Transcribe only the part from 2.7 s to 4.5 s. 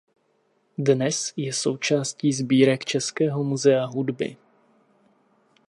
Českého muzea hudby.